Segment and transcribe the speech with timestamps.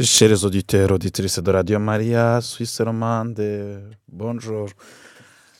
[0.00, 3.40] Chers auditeurs, auditrices de Radio Maria, Suisse romande,
[4.08, 4.68] bonjour.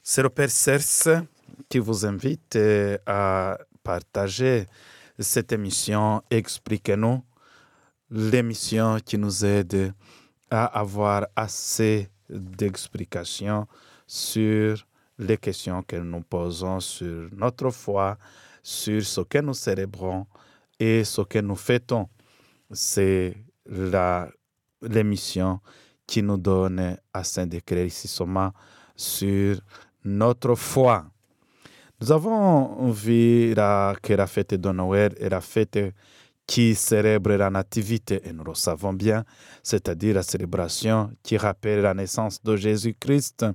[0.02, 1.22] C'est le Père Cers
[1.68, 2.58] qui vous invite
[3.06, 4.66] à partager
[5.20, 7.22] cette émission Expliquez-nous,
[8.10, 9.94] l'émission qui nous aide
[10.50, 13.68] à avoir assez d'explications
[14.04, 14.84] sur
[15.16, 18.18] les questions que nous posons sur notre foi,
[18.64, 20.26] sur ce que nous célébrons
[20.80, 22.08] et ce que nous fêtons.
[22.72, 23.36] C'est
[23.66, 25.60] l'émission
[26.06, 28.52] qui nous donne assez d'éclaircissement
[28.94, 29.56] sur
[30.04, 31.06] notre foi.
[32.00, 35.78] Nous avons vu que la fête de Noël est la fête
[36.46, 39.24] qui célèbre la nativité, et nous le savons bien,
[39.62, 43.46] c'est-à-dire la célébration qui rappelle la naissance de Jésus-Christ,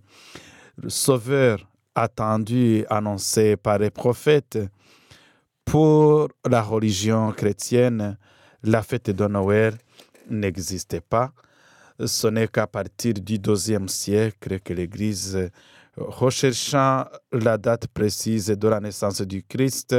[0.77, 4.57] le Sauveur attendu, annoncé par les prophètes.
[5.65, 8.17] Pour la religion chrétienne,
[8.63, 9.75] la fête de Noël
[10.29, 11.31] n'existait pas.
[12.05, 15.49] Ce n'est qu'à partir du deuxième siècle que l'Église,
[15.97, 19.95] recherchant la date précise de la naissance du Christ,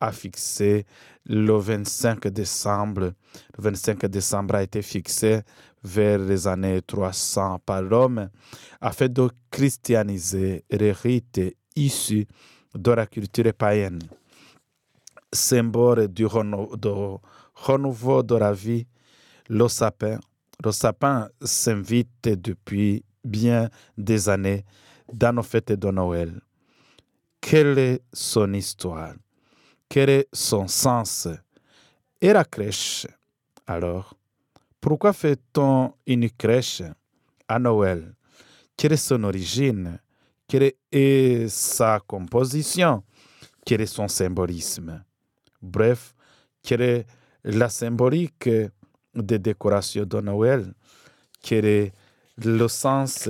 [0.00, 0.84] a fixé
[1.26, 3.12] le 25 décembre.
[3.56, 5.42] Le 25 décembre a été fixé
[5.84, 8.28] vers les années 300 par l'homme
[8.80, 11.40] afin de christianiser les rites
[11.76, 12.26] issus
[12.74, 14.00] de la culture païenne.
[15.32, 18.86] Symbole du renouveau de la vie,
[19.48, 20.18] le sapin.
[20.64, 24.64] Le sapin s'invite depuis bien des années
[25.12, 26.40] dans nos fêtes de Noël.
[27.40, 29.14] Quelle est son histoire?
[29.88, 31.28] Quel est son sens?
[32.20, 33.06] Et la crèche?
[33.66, 34.14] Alors,
[34.80, 36.82] pourquoi fait-on une crèche
[37.46, 38.14] à Noël?
[38.76, 39.98] Quelle est son origine?
[40.46, 43.02] Quelle est sa composition?
[43.64, 45.04] Quel est son symbolisme?
[45.60, 46.14] Bref,
[46.62, 47.06] quelle est
[47.44, 48.48] la symbolique
[49.22, 50.72] des décorations de Noël,
[51.42, 51.92] quel est
[52.44, 53.28] le sens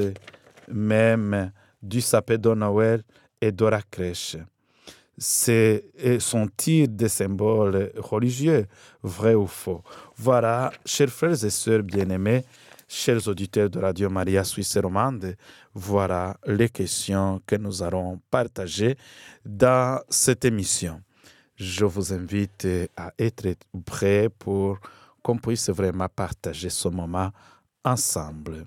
[0.69, 3.03] même du sapin de Noël
[3.41, 4.36] et de la crèche.
[5.18, 8.67] Sont-ils des symboles religieux,
[9.02, 9.83] vrai ou faux
[10.17, 12.45] Voilà, chers frères et sœurs bien-aimés,
[12.86, 15.35] chers auditeurs de Radio Maria Suisse Romande,
[15.74, 18.96] voilà les questions que nous allons partager
[19.45, 21.02] dans cette émission.
[21.57, 24.79] Je vous invite à être prêts pour
[25.23, 27.30] qu'on puisse vraiment partager ce moment
[27.84, 28.67] ensemble.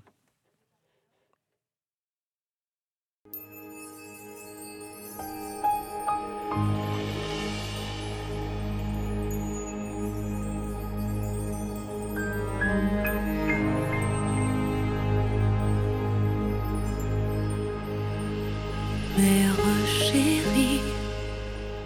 [19.18, 20.80] Mère chérie,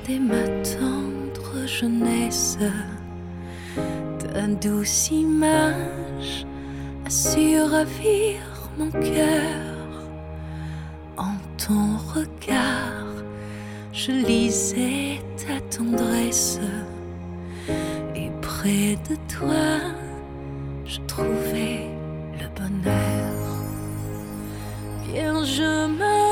[0.06, 2.58] dès ma tendre jeunesse,
[4.18, 6.46] ta douce image
[7.04, 8.40] a su ravir
[8.78, 9.76] mon cœur.
[11.16, 13.14] En ton regard,
[13.92, 16.60] je lisais ta tendresse,
[18.14, 19.68] et près de toi,
[20.84, 21.88] je trouvais
[22.40, 23.32] le bonheur.
[25.06, 25.62] Vierge
[25.98, 26.25] Marie,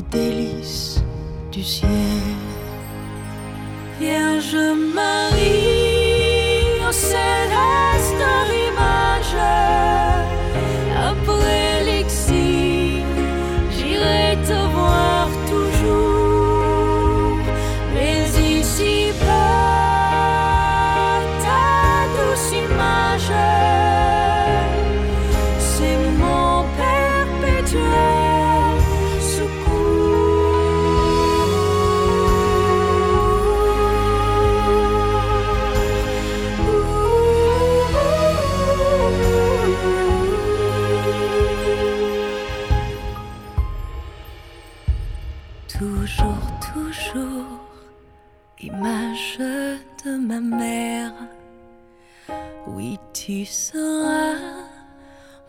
[0.00, 1.02] des délices
[1.50, 2.27] du ciel.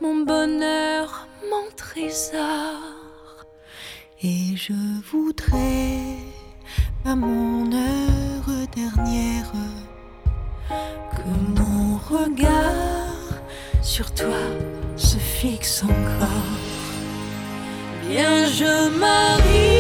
[0.01, 2.79] Mon bonheur, mon trésor.
[4.21, 4.73] Et je
[5.11, 6.17] voudrais,
[7.05, 9.51] à mon heure dernière,
[10.69, 13.41] que mon regard
[13.81, 14.41] sur toi
[14.95, 16.59] se fixe encore.
[18.07, 19.78] Bien, je marie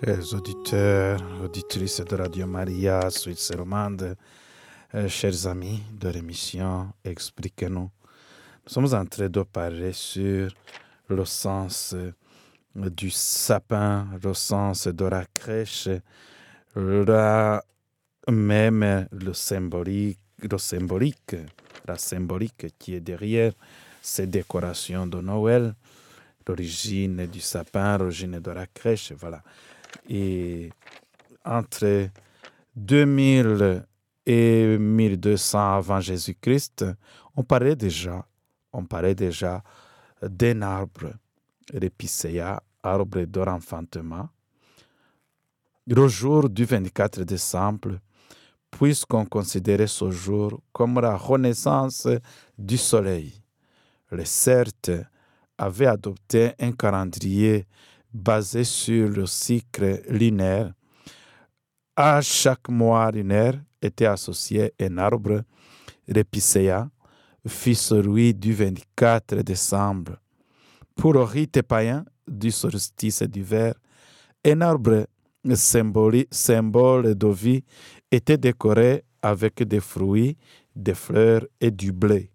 [0.00, 4.14] Chers auditeurs, auditrices de Radio Maria, Suisse romande,
[4.94, 7.90] euh, chers amis de l'émission Expliquez-nous.
[7.90, 10.52] Nous sommes en train de parler sur
[11.08, 12.12] le sens euh,
[12.90, 15.88] du sapin, le sens de la crèche,
[16.76, 17.64] la,
[18.28, 21.34] même le symbolique, le symbolique,
[21.88, 23.52] la symbolique qui est derrière
[24.00, 25.74] ces décorations de Noël,
[26.46, 29.42] l'origine du sapin, l'origine de la crèche, voilà.
[30.08, 30.70] Et
[31.44, 32.08] entre
[32.76, 33.84] 2000
[34.26, 36.84] et 1200 avant Jésus-Christ,
[37.36, 38.26] on parlait déjà,
[38.72, 39.62] on parlait déjà
[40.22, 41.12] d'un arbre,
[41.72, 44.28] l'épicéa, arbre d'enfantement.
[45.86, 47.98] Le jour du 24 décembre,
[48.70, 52.06] puisqu'on considérait ce jour comme la renaissance
[52.58, 53.42] du soleil.
[54.12, 54.92] Les Celtes
[55.56, 57.66] avaient adopté un calendrier
[58.12, 60.72] basé sur le cycle lunaire.
[61.96, 65.42] À chaque mois lunaire était associé un arbre,
[66.06, 66.88] l'épicéa,
[67.46, 70.16] fils lui du 24 décembre.
[70.94, 73.74] Pour le rite païen du solstice d'hiver,
[74.44, 75.06] un arbre
[75.54, 76.24] symbole
[77.14, 77.64] de vie
[78.10, 80.36] était décoré avec des fruits,
[80.74, 82.30] des fleurs et du blé.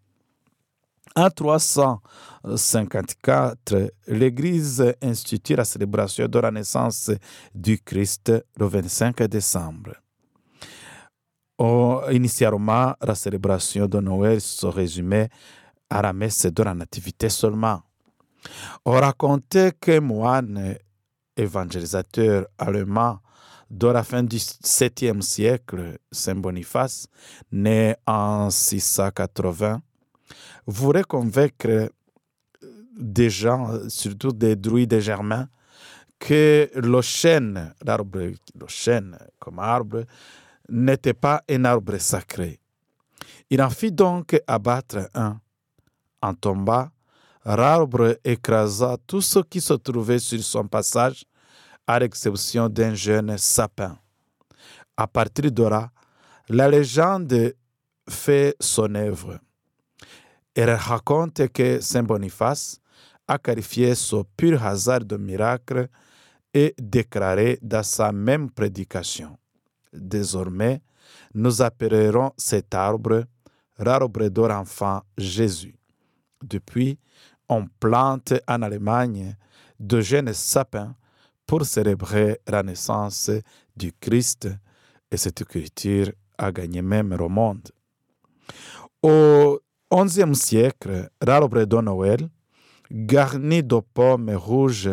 [1.16, 7.12] En 354, l'Église institue la célébration de la naissance
[7.54, 9.92] du Christ le 25 décembre.
[12.12, 15.30] Initialement, la célébration de Noël se résumait
[15.88, 17.84] à la messe de la Nativité seulement.
[18.84, 20.80] On racontait qu'un moine
[21.38, 23.20] évangélisateur allemand
[23.70, 27.08] de la fin du 7e siècle, Saint Boniface,
[27.52, 29.80] né en 680,
[30.66, 31.90] voulait convaincre
[32.98, 35.48] des gens, surtout des druides germains,
[36.20, 40.06] que le chêne, l'arbre, le chêne comme arbre,
[40.70, 42.60] n'était pas un arbre sacré.
[43.50, 45.40] Il en fit donc abattre un.
[46.22, 46.92] En tomba,
[47.44, 51.26] l'arbre écrasa tout ce qui se trouvait sur son passage,
[51.86, 53.98] à l'exception d'un jeune sapin.
[54.96, 55.92] À partir de là,
[56.48, 57.54] la légende
[58.10, 59.40] fait son œuvre.
[60.56, 62.80] Elle raconte que Saint Boniface
[63.28, 65.88] a qualifié ce pur hasard de miracle
[66.54, 69.38] et déclaré dans sa même prédication.
[69.92, 70.82] Désormais,
[71.34, 73.26] nous appellerons cet arbre
[73.80, 75.76] l'arbre de l'enfant Jésus.
[76.44, 77.00] Depuis,
[77.50, 79.36] on plante en Allemagne
[79.80, 80.96] de jeunes sapins
[81.46, 83.32] pour célébrer la naissance
[83.76, 84.50] du Christ
[85.12, 87.70] et cette culture a gagné même au monde.
[89.02, 89.60] Au
[89.96, 92.28] XIe siècle, l'arbre de Noël,
[92.92, 94.90] garni de pommes rouges,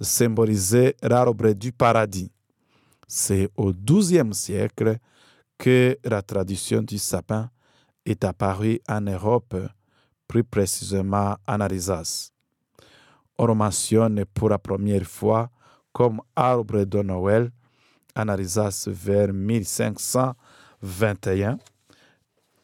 [0.00, 2.30] symbolisait l'arbre du paradis.
[3.08, 4.98] C'est au XIIe siècle
[5.58, 7.50] que la tradition du sapin
[8.06, 9.56] est apparue en Europe,
[10.28, 12.30] plus précisément en Alsace.
[13.38, 15.50] On mentionne pour la première fois
[15.92, 17.50] comme arbre de Noël
[18.14, 18.26] en
[18.86, 21.58] vers 1521.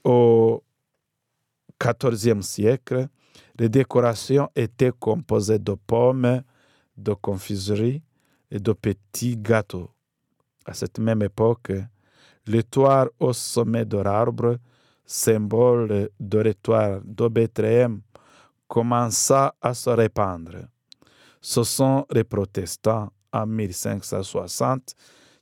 [0.05, 0.63] Au
[1.93, 3.09] XIVe siècle,
[3.59, 6.43] les décorations étaient composées de pommes,
[6.97, 8.03] de confiseries
[8.51, 9.91] et de petits gâteaux.
[10.65, 11.73] À cette même époque,
[12.47, 14.59] l'étoile au sommet de l'arbre,
[15.05, 17.29] symbole de l'étoile de
[18.67, 20.69] commença à se répandre.
[21.41, 24.95] Ce sont les protestants en 1560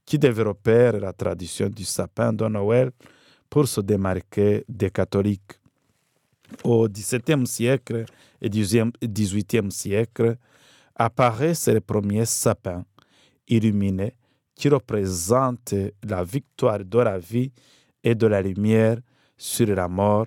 [0.05, 2.91] qui développèrent la tradition du sapin de Noël
[3.49, 5.62] pour se démarquer des catholiques.
[6.65, 8.05] Au XVIIe siècle
[8.41, 10.37] et XVIIIe siècle
[10.95, 12.85] apparaissent les premiers sapins
[13.49, 14.15] illuminés
[14.55, 17.53] qui représentent la victoire de la vie
[18.03, 18.99] et de la lumière
[19.37, 20.27] sur la mort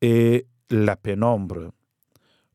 [0.00, 1.70] et la pénombre.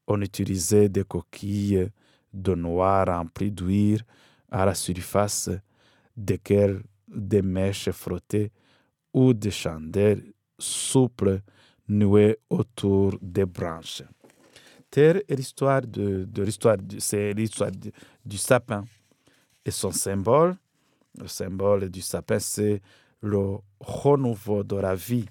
[0.08, 1.90] On utilisait des coquilles
[2.34, 4.04] de noir remplies d'huile
[4.52, 5.50] à la surface
[6.16, 8.52] desquelles des mèches frottées
[9.14, 11.42] ou des chandelles souples
[11.88, 14.04] nouées autour des branches.
[14.90, 17.72] Terre est l'histoire de, l'histoire, c'est l'histoire
[18.24, 18.86] du, sapin.
[19.66, 20.56] Et son symbole,
[21.20, 22.82] le symbole du sapin, c'est
[23.22, 25.26] le renouveau de la vie.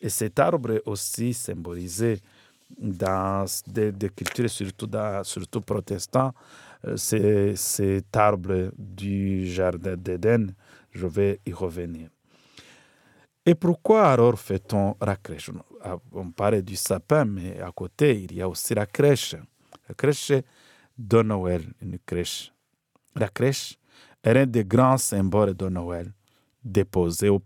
[0.00, 2.20] Et cet arbre est aussi symbolisé
[2.78, 6.34] dans des, des cultures, surtout, dans, surtout protestantes,
[6.86, 10.54] euh, c'est cet arbre du jardin d'Éden.
[10.92, 12.08] Je vais y revenir.
[13.46, 15.50] Et pourquoi alors fait-on la crèche?
[15.82, 19.36] Ah, On parle du sapin, mais à côté, il y a aussi la crèche.
[19.86, 20.32] La crèche
[20.96, 22.52] de Noël, une crèche.
[23.16, 23.76] La crèche
[24.22, 26.12] est un des grands symboles de Noël,
[26.64, 27.42] déposé au,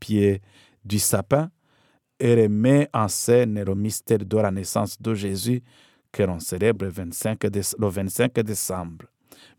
[0.00, 0.42] pied
[0.84, 1.50] du sapin
[2.18, 5.62] et remet en scène le mystère de la naissance de Jésus
[6.10, 9.06] que l'on célèbre le 25, déce- le 25 décembre.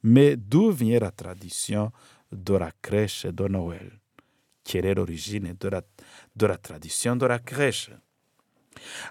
[0.04, 1.92] Mais d'où vient la tradition
[2.32, 3.92] de la crèche de Noël?
[4.68, 5.82] Quelle est l'origine de la,
[6.36, 7.90] de la tradition de la crèche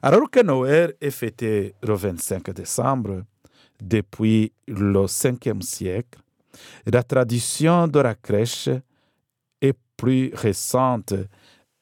[0.02, 3.24] Alors que Noël est fêté le 25 décembre,
[3.80, 6.20] depuis le 5e siècle,
[6.84, 8.68] la tradition de la crèche
[9.62, 11.14] est plus récente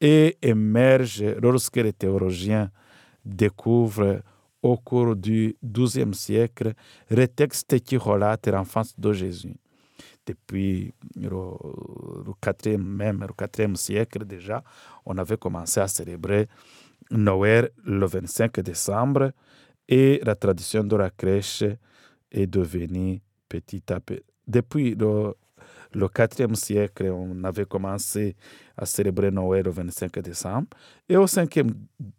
[0.00, 2.70] et émerge lorsque les théologiens
[3.24, 4.22] découvrent
[4.62, 6.74] au cours du XIIe siècle
[7.10, 9.56] les textes qui relatent l'enfance de Jésus.
[10.26, 11.30] Depuis le,
[12.42, 14.62] 4e, même le 4e siècle déjà,
[15.04, 16.48] on avait commencé à célébrer
[17.10, 19.32] Noël le 25 décembre
[19.88, 21.64] et la tradition de la crèche
[22.30, 24.24] est devenue petit à petit.
[24.46, 25.34] Depuis le,
[25.92, 28.36] le 4e siècle, on avait commencé
[28.76, 30.68] à célébrer Noël le 25 décembre.
[31.08, 31.70] Et au 5e,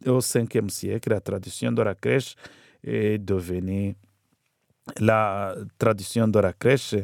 [0.05, 2.35] au 5e siècle, la tradition de la crèche
[2.83, 3.95] est devenue
[4.99, 6.95] la tradition de la crèche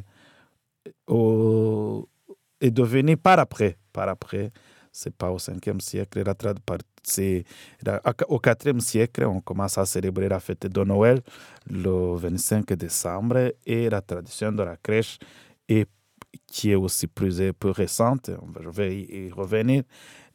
[1.08, 2.08] au-
[2.60, 3.78] est devenue par après.
[3.92, 4.52] Par après,
[4.92, 6.36] c'est pas au 5e siècle, la
[7.04, 7.44] c'est
[8.28, 11.20] au 4e siècle, on commence à célébrer la fête de Noël
[11.70, 15.18] le 25 décembre et la tradition de la crèche
[15.68, 15.88] est
[16.48, 18.30] qui est aussi plus, récente,
[18.62, 19.84] je vais y y revenir,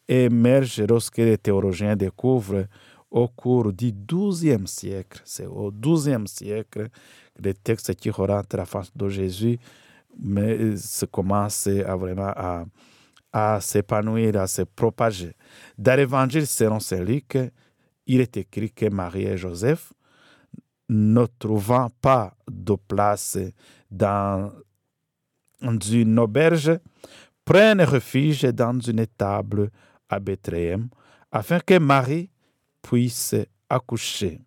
[0.09, 2.67] émerge lorsque les théologiens découvrent
[3.11, 6.89] au cours du XIIe siècle, c'est au XIIe siècle,
[7.39, 9.59] les textes qui relatent la face de Jésus
[10.19, 12.65] mais se commencent à vraiment à,
[13.33, 15.35] à s'épanouir, à se propager.
[15.77, 17.39] Dans l'évangile selon Saint Luc,
[18.07, 19.93] il est écrit que Marie et Joseph,
[20.89, 23.39] ne trouvant pas de place
[23.91, 24.53] dans
[25.61, 26.79] une auberge,
[27.45, 29.71] prennent refuge dans une étable
[30.09, 30.89] à Bethléem,
[31.33, 32.31] afin que Marie
[32.83, 33.35] puisse
[33.69, 34.41] accoucher.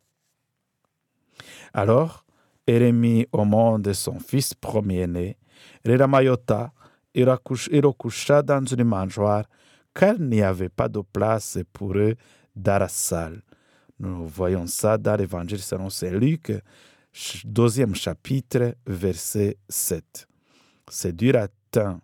[1.73, 2.25] Alors,
[2.65, 5.38] elle au monde son fils premier-né,
[5.84, 6.72] elle la maillota
[7.13, 9.46] et le couche- et le coucha dans une mangeoire,
[9.94, 12.16] car il n'y avait pas de place pour eux
[12.56, 13.42] dans la salle.
[14.00, 16.51] Nous voyons ça dans l'évangile selon Saint Luc,
[17.44, 20.28] deuxième chapitre, verset 7.
[20.89, 22.00] C'est du latin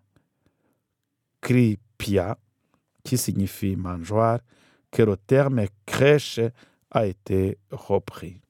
[1.42, 2.38] cripia,
[3.04, 4.40] qui signifie mangeoire,
[4.92, 6.40] que le terme crèche
[6.92, 8.42] a été repris.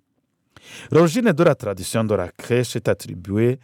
[0.91, 3.59] L'origine de la tradition de la crèche est attribuée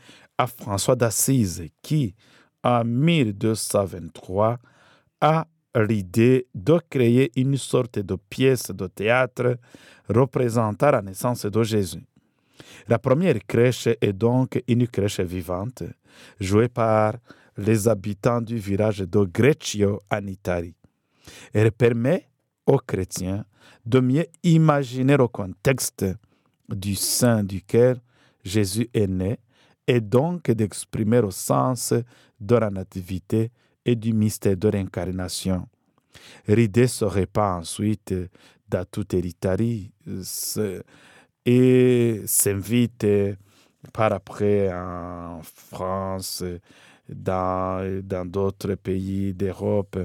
[0.48, 2.16] François d'Assise qui,
[2.64, 4.58] en 1223,
[5.22, 9.58] a l'idée de créer une sorte de pièce de théâtre
[10.10, 12.04] représentant la naissance de Jésus.
[12.88, 15.84] La première crèche est donc une crèche vivante,
[16.40, 17.16] jouée par
[17.58, 20.76] les habitants du village de Greccio en Italie.
[21.54, 22.28] Elle permet
[22.66, 23.46] aux chrétiens
[23.86, 26.06] de mieux imaginer le contexte
[26.70, 27.98] du sein duquel
[28.44, 29.40] Jésus est né
[29.88, 31.94] et donc d'exprimer le sens
[32.40, 33.52] de la nativité
[33.86, 35.68] et du mystère de l'incarnation.
[36.48, 38.14] L'idée se répand ensuite
[38.68, 39.92] dans toute l'Italie
[41.46, 43.08] et s'invite
[43.94, 46.44] par après en France,
[47.10, 49.98] dans dans d'autres pays d'Europe,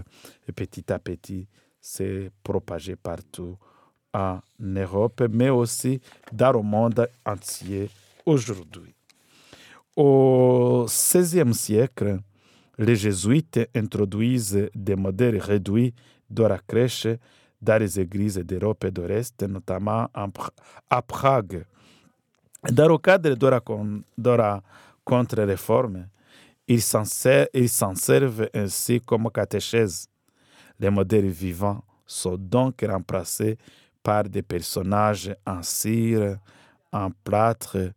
[0.48, 1.46] et petit à petit,
[1.80, 3.56] c'est propagé partout
[4.12, 6.00] en Europe, mais aussi
[6.32, 7.90] dans le monde entier
[8.24, 8.95] aujourd'hui.
[9.96, 12.18] Au XVIe siècle,
[12.76, 15.94] les jésuites introduisent des modèles réduits
[16.28, 17.08] de la crèche
[17.62, 20.08] dans les églises d'Europe et de l'Est, notamment
[20.90, 21.64] à Prague.
[22.70, 23.62] Dans le cadre de la,
[24.36, 24.62] la
[25.02, 26.08] contre-réforme,
[26.68, 30.10] ils s'en servent ainsi comme catéchèse.
[30.78, 33.56] Les modèles vivants sont donc remplacés
[34.02, 36.36] par des personnages en cire,
[36.92, 37.92] en plâtre,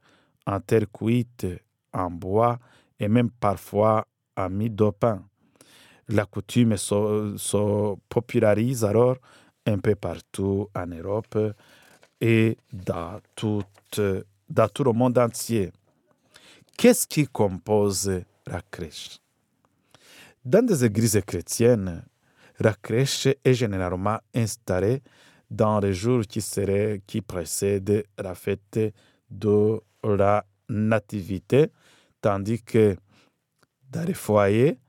[0.48, 1.46] en terre cuite,
[1.94, 2.60] en bois
[3.00, 4.06] et même parfois
[4.36, 5.24] en mie de pain.
[6.08, 9.18] La coutume se, se popularise alors
[9.66, 11.38] un peu partout en Europe
[12.20, 14.02] et dans, toute-
[14.50, 15.72] dans tout le monde entier.
[16.78, 18.10] Qu'est-ce qui compose
[18.48, 19.20] la crèche
[20.44, 22.04] Dans des églises chrétiennes,
[22.60, 25.02] la crèche est généralement installée
[25.50, 28.80] dans les jours qui, seraient, qui précèdent la fête
[29.30, 31.72] de la nativité,
[32.22, 32.96] tandis que
[33.90, 34.80] dans les foyers,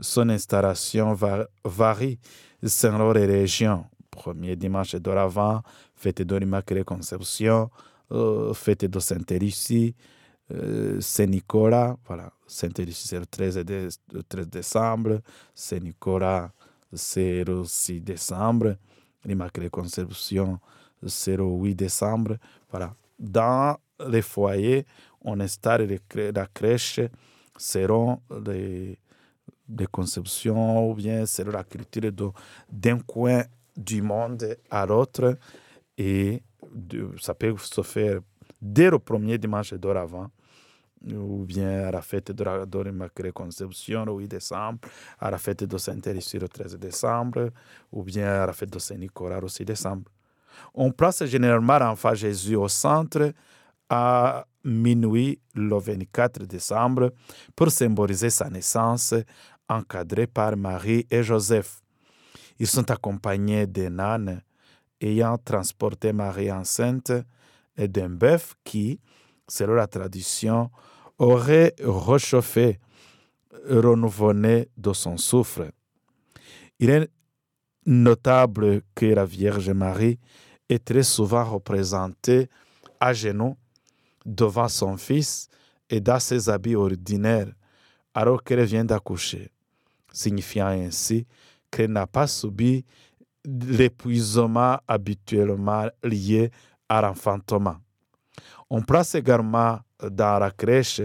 [0.00, 2.18] son installation va- varie
[2.64, 3.84] selon les régions.
[4.10, 5.62] Premier dimanche de l'Avent,
[5.94, 7.70] fête de l'Immaculée Conception,
[8.12, 9.94] euh, fête de Sainte-Lucie,
[10.52, 15.20] euh, Saint-Nicolas, voilà, Sainte-Lucie c'est le 13, dé- le 13 décembre,
[15.54, 16.50] Saint-Nicolas
[16.92, 18.76] c'est le 6 décembre,
[19.24, 20.58] l'Immaculée Conception
[21.06, 22.36] c'est le 8 décembre,
[22.70, 22.94] voilà.
[23.18, 23.76] Dans
[24.08, 24.86] les foyers,
[25.24, 27.00] les crè- la crèche
[27.56, 28.98] selon les,
[29.68, 32.10] les conceptions ou bien selon la culture
[32.70, 33.42] d'un coin
[33.76, 35.36] du monde à l'autre
[35.96, 36.42] et
[36.74, 38.20] de- ça peut se faire
[38.60, 40.30] dès le premier dimanche de l'Avent
[41.14, 44.80] ou bien à la fête de la- de l'Immaculée Conception le 8 décembre,
[45.18, 47.48] à la fête de Saint-Élisée le 13 décembre,
[47.90, 50.10] ou bien à la fête de Saint-Nicolas le 6 décembre.
[50.74, 53.32] On place généralement l'enfant Jésus au centre
[53.88, 57.12] à minuit le 24 décembre
[57.54, 59.14] pour symboliser sa naissance,
[59.68, 61.80] encadré par Marie et Joseph.
[62.58, 64.42] Ils sont accompagnés d'un âne
[65.00, 67.12] ayant transporté Marie enceinte
[67.76, 69.00] et d'un bœuf qui,
[69.48, 70.70] selon la tradition,
[71.18, 72.78] aurait réchauffé,
[73.68, 75.70] renouvelé de son souffle.
[76.78, 77.10] Il est
[77.86, 80.18] notable que la Vierge Marie
[80.68, 82.48] est très souvent représentée
[83.00, 83.56] à genoux
[84.24, 85.48] devant son fils
[85.88, 87.52] et dans ses habits ordinaires.
[88.14, 89.50] Alors qu'elle vient d'accoucher,
[90.12, 91.26] signifiant ainsi
[91.70, 92.84] qu'elle n'a pas subi
[93.44, 96.50] l'épuisement habituellement lié
[96.88, 97.76] à l'enfantement.
[98.68, 101.00] On place également dans la crèche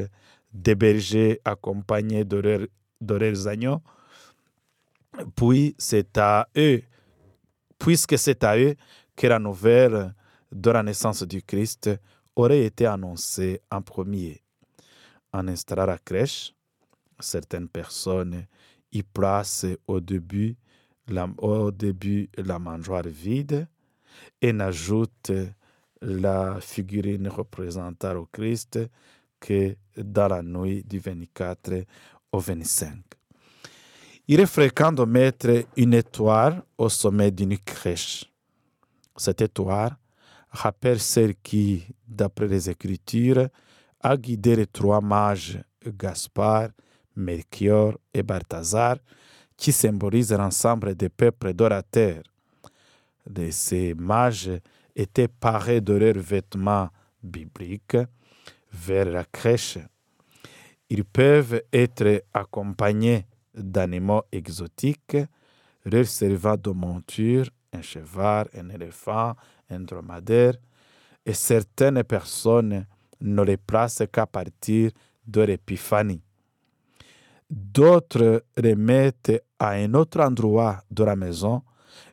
[0.51, 3.81] des bergers accompagnés de, leurs- agneaux,
[5.35, 6.81] puis c'est à eux,
[7.77, 8.75] puisque c'est à eux
[9.15, 10.13] que la nouvelle
[10.51, 11.89] de la naissance du Christ
[12.35, 14.41] aurait été annoncée en premier.
[15.31, 16.53] En installant la crèche,
[17.19, 18.45] certaines personnes
[18.91, 20.55] y placent au début
[21.07, 23.67] la, au début la mangeoire vide
[24.41, 25.31] et n'ajoutent
[26.01, 28.79] la figurine représentant le Christ
[29.39, 31.85] que dans la nuit du 24
[32.31, 32.97] au 25.
[34.27, 38.31] Il est fréquent de mettre une étoile au sommet d'une crèche.
[39.15, 39.95] Cette étoile
[40.55, 43.49] rappelle celle qui, d'après les Écritures,
[44.01, 46.69] a guidé les trois mages Gaspard,
[47.15, 48.97] Melchior et Balthazar,
[49.57, 52.23] qui symbolisent l'ensemble des peuples terre.
[53.27, 54.51] De ces mages
[54.95, 56.89] étaient parés de leurs vêtements
[57.21, 57.97] bibliques
[58.71, 59.79] vers la crèche.
[60.89, 65.17] Ils peuvent être accompagnés d'animaux exotiques,
[65.85, 69.35] leur servant de monture, un cheval, un éléphant,
[69.69, 70.55] dromadaire,
[71.25, 72.85] et certaines personnes
[73.21, 74.91] ne les placent qu'à partir
[75.25, 76.21] de l'épiphanie.
[77.49, 81.61] D'autres les mettent à un autre endroit de la maison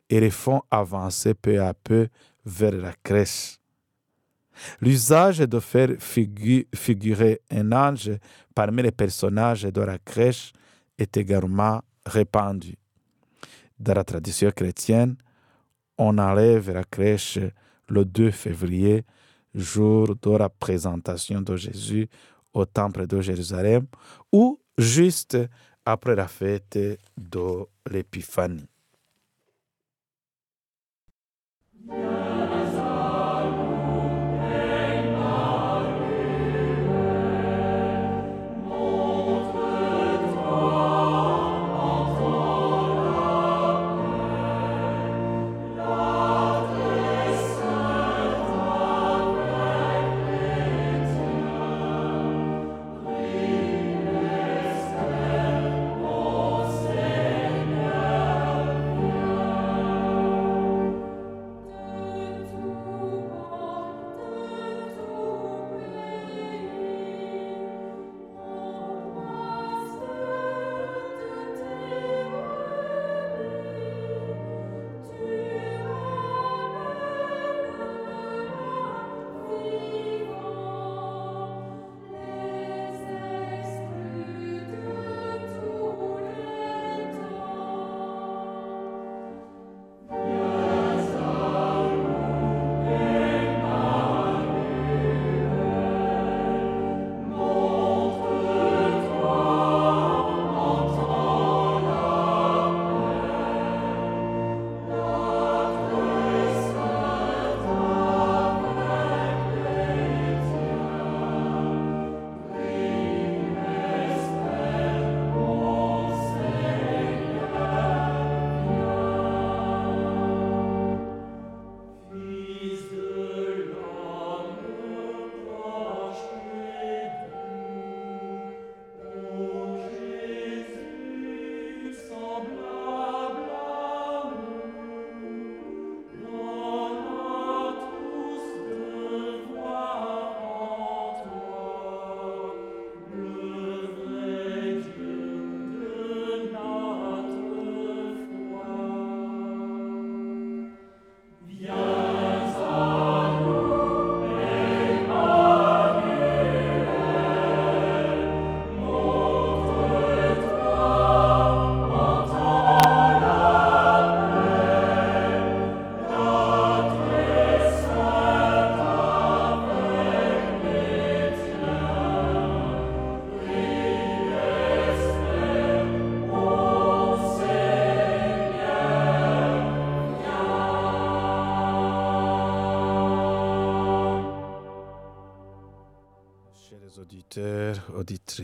[0.09, 2.07] et les font avancer peu à peu
[2.45, 3.57] vers la crèche.
[4.81, 8.11] L'usage de faire figu- figurer un ange
[8.53, 10.53] parmi les personnages de la crèche
[10.97, 12.75] est également répandu.
[13.79, 15.15] Dans la tradition chrétienne,
[15.97, 17.39] on enlève la crèche
[17.87, 19.05] le 2 février,
[19.53, 22.07] jour de la présentation de Jésus
[22.53, 23.85] au temple de Jérusalem,
[24.31, 25.37] ou juste
[25.85, 26.77] après la fête
[27.17, 28.67] de l'Épiphanie.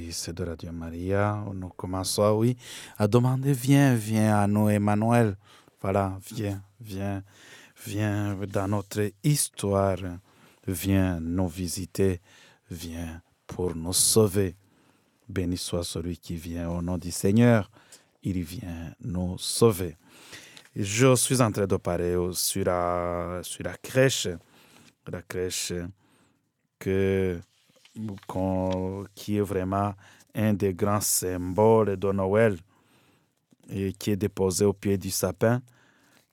[0.09, 2.57] Auditrices de Radio Maria, nous commençons, oui,
[2.97, 5.37] à demander, viens, viens à nous, Emmanuel.
[5.81, 7.23] Voilà, viens, viens,
[7.85, 9.97] viens dans notre histoire,
[10.67, 12.21] viens nous visiter,
[12.69, 14.55] viens pour nous sauver.
[15.27, 17.69] Béni soit celui qui vient au nom du Seigneur,
[18.23, 19.95] il vient nous sauver.
[20.75, 24.27] Je suis en train de parler sur la, sur la crèche,
[25.07, 25.73] la crèche
[26.79, 27.39] que
[29.15, 29.93] qui est vraiment
[30.33, 32.57] un des grands symboles de Noël
[33.69, 35.61] et qui est déposé au pied du sapin,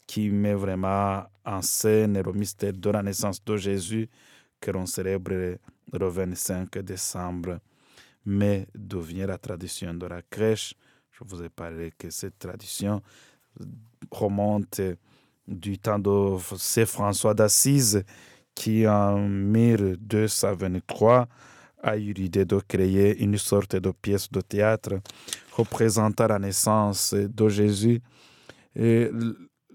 [0.06, 4.08] qui met vraiment en scène le mystère de la naissance de Jésus
[4.60, 5.58] que l'on célèbre
[5.92, 7.58] le 25 décembre.
[8.24, 10.74] Mais d'où vient la tradition de la crèche?
[11.12, 13.00] Je vous ai parlé que cette tradition
[14.10, 14.80] remonte
[15.46, 18.04] du temps de Saint François d'Assise
[18.54, 21.28] qui en 1223
[21.86, 25.00] a eu l'idée de créer une sorte de pièce de théâtre
[25.52, 28.00] représentant la naissance de Jésus.
[28.74, 29.08] Et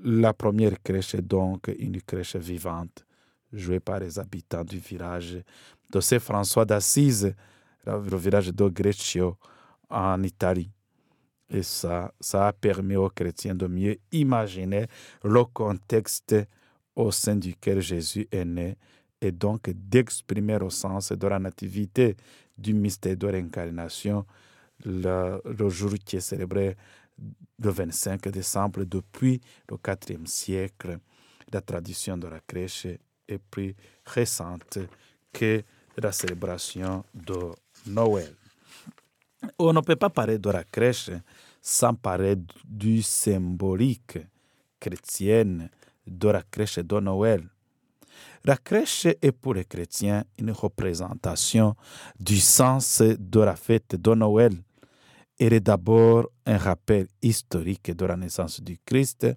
[0.04, 3.06] la première crèche est donc une crèche vivante,
[3.54, 5.42] jouée par les habitants du village
[5.90, 7.34] de Saint François d'Assise,
[7.86, 9.38] le village de Greccio
[9.90, 10.70] en Italie.
[11.50, 14.88] Et ça, ça a permis aux chrétiens de mieux imaginer
[15.24, 16.36] le contexte
[16.96, 18.78] au sein duquel Jésus est né
[19.22, 22.18] et donc d'exprimer au sens de la nativité
[22.58, 24.26] du mystère de l'incarnation
[24.86, 26.76] le, jour qui est célébré
[27.60, 29.78] le 25 décembre depuis le
[30.10, 30.98] IVe siècle.
[31.54, 32.88] La tradition de la crèche
[33.28, 34.80] et plus récente
[35.34, 35.62] que
[35.98, 37.52] la célébration de
[37.88, 38.34] Noël.
[39.60, 41.12] On ne peut pas parler de la crèche
[41.62, 44.18] sans parler du symbolique
[44.80, 45.70] chrétienne
[46.08, 47.44] de la crèche de Noël.
[48.44, 51.76] La crèche est pour les chrétiens une représentation
[52.20, 54.54] du sens de la fête de Noël.
[55.40, 59.28] Elle est d'abord un rappel historique de la naissance du Christ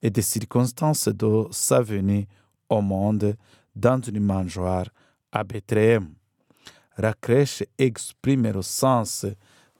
[0.00, 2.26] et des circonstances de sa venue
[2.68, 3.36] au monde
[3.74, 4.86] dans une mangeoire
[5.32, 6.14] à Bethléem.
[6.96, 9.26] La crèche exprime le sens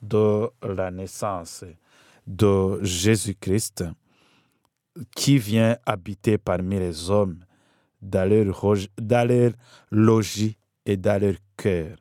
[0.00, 1.64] de la naissance
[2.26, 3.84] de Jésus-Christ
[5.16, 7.38] qui vient habiter parmi les hommes
[8.00, 9.54] dans leur,
[9.90, 10.56] logis
[10.86, 11.96] et dans leur cœur,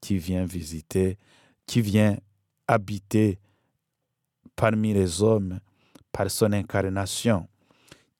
[0.00, 1.18] qui vient visiter,
[1.66, 2.16] qui vient
[2.66, 3.38] habiter
[4.56, 5.60] parmi les hommes
[6.10, 7.48] par son incarnation,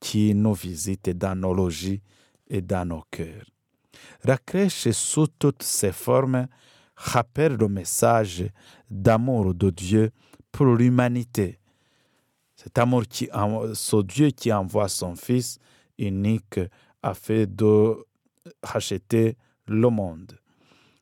[0.01, 2.01] qui nous visite dans nos logis
[2.49, 3.47] et dans nos cœurs.
[4.25, 6.47] La crèche sous toutes ses formes
[6.97, 8.45] rappelle le message
[8.91, 10.11] d'amour de Dieu
[10.51, 11.59] pour l'humanité.
[12.55, 13.29] Cet amour qui,
[13.75, 15.59] ce Dieu qui envoie son Fils
[15.99, 16.61] unique
[17.03, 17.97] afin de
[18.63, 19.37] racheter
[19.67, 20.39] le monde.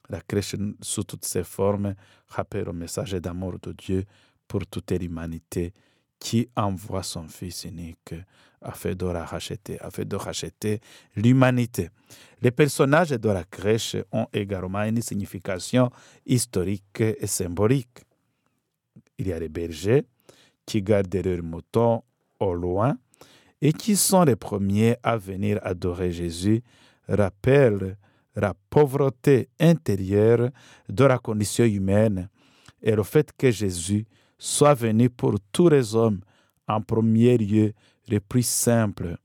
[0.09, 1.95] La crèche sous toutes ses formes
[2.29, 4.05] rappelle le message d'amour de Dieu
[4.49, 5.73] pour toute l'humanité
[6.19, 8.15] qui envoie son Fils unique
[8.61, 10.81] afin de la racheter, afin de racheter
[11.17, 11.89] l'humanité.
[12.43, 15.91] Les personnages de la crèche ont également une signification
[16.27, 18.01] historique et symbolique.
[19.17, 20.05] Il y a les bergers
[20.67, 22.03] qui gardent leurs moutons
[22.39, 22.99] au loin
[23.63, 26.63] et qui sont les premiers à venir adorer Jésus,
[27.09, 27.97] rappellent
[28.37, 30.51] la pauvreté intérieure
[30.89, 32.29] de la condition humaine
[32.83, 34.07] et le fait que Jésus
[34.39, 36.21] soit venu pour tous les hommes,
[36.67, 37.73] en premier lieu
[38.09, 39.17] les plus simples.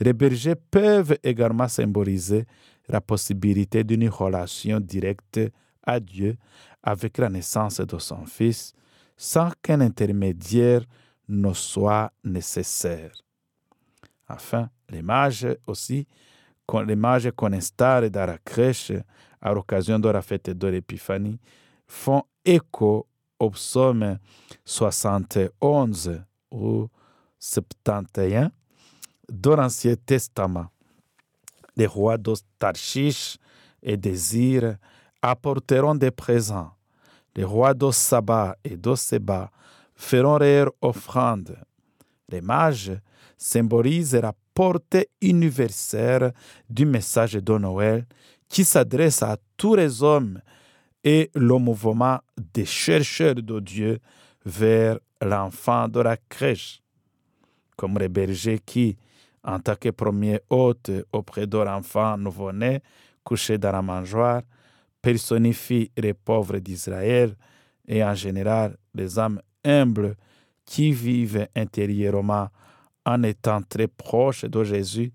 [0.00, 2.46] Les bergers peuvent également symboliser
[2.88, 5.40] la possibilité d'une relation directe
[5.82, 6.36] à Dieu
[6.82, 8.72] avec la naissance de son Fils,
[9.16, 10.84] sans qu'un intermédiaire
[11.28, 13.12] ne soit nécessaire.
[14.28, 16.06] Enfin, les mages aussi,
[16.86, 18.92] les mages qu'on installe dans la crèche
[19.40, 21.38] à l'occasion de la fête de l'Épiphanie,
[21.86, 23.06] font écho
[23.38, 24.18] au psaume
[24.64, 26.88] 71 ou
[27.38, 28.48] 71
[29.28, 30.66] de l'Ancien Testament.
[31.76, 33.36] Les rois de Tarshish
[33.82, 34.76] et d'Ésir
[35.20, 36.72] apporteront des présents.
[37.36, 38.94] Les rois de Saba et de
[39.96, 41.58] feront leur offrande.
[42.28, 42.92] Les mages
[43.36, 46.32] symbolisent la portée universelle
[46.68, 48.06] du message de Noël
[48.48, 50.40] qui s'adresse à tous les hommes
[51.02, 52.18] et le mouvement
[52.52, 53.98] des chercheurs de Dieu
[54.44, 56.80] vers l'enfant de la crèche,
[57.76, 58.96] comme les bergers qui,
[59.42, 62.80] en tant que premier hôte auprès de l'enfant nouveau-né
[63.22, 64.42] couché dans la mangeoire,
[65.02, 67.34] personnifient les pauvres d'Israël
[67.86, 70.14] et en général les âmes humbles
[70.64, 72.48] qui vivent intérieurement
[73.04, 75.12] en étant très proches de Jésus.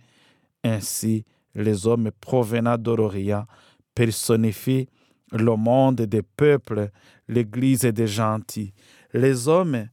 [0.64, 1.26] Ainsi,
[1.56, 2.96] les hommes provenant de
[3.96, 4.88] personnifient
[5.32, 6.90] le monde des peuples,
[7.28, 8.74] l'Église des gentils.
[9.14, 9.88] Les hommes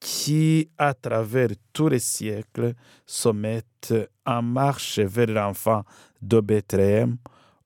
[0.00, 2.74] qui, à travers tous les siècles,
[3.06, 3.94] se mettent
[4.26, 5.84] en marche vers l'enfant
[6.20, 7.16] de Bethléem,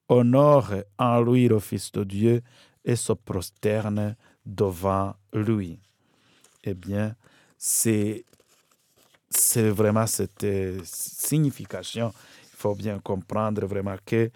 [0.09, 2.43] honorent en lui le Fils de Dieu
[2.85, 4.14] et se prosternent
[4.47, 5.81] devant lui.
[6.64, 7.14] Eh bien,
[7.57, 8.25] c'est
[9.31, 12.12] c'est vraiment cette euh, signification.
[12.53, 14.31] Il faut bien comprendre vraiment que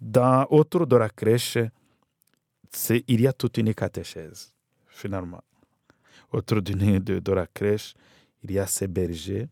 [0.00, 1.58] dans, autour de la crèche,
[3.08, 4.52] il y a toute une catéchèse,
[4.88, 5.42] finalement.
[6.32, 7.94] Autour d'une- de, de la crèche,
[8.42, 9.48] il y a ces bergers